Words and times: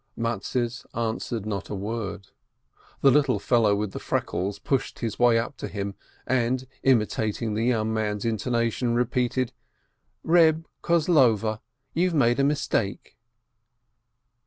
Mattes 0.17 0.83
answered 0.95 1.45
not 1.45 1.69
a 1.69 1.75
word. 1.75 2.29
The 3.01 3.11
little 3.11 3.37
fellow 3.37 3.75
with 3.75 3.91
the 3.91 3.99
freckles 3.99 4.57
pushed 4.57 4.97
his 4.97 5.19
way 5.19 5.37
up 5.37 5.57
to 5.57 5.67
him, 5.67 5.93
and 6.25 6.65
imitating 6.81 7.53
the 7.53 7.65
young 7.65 7.93
man's 7.93 8.25
intonation, 8.25 8.95
repeated, 8.95 9.53
"Reb 10.23 10.65
Kozlover, 10.81 11.59
you've 11.93 12.15
made 12.15 12.39
a 12.39 12.43
mistake!" 12.43 13.15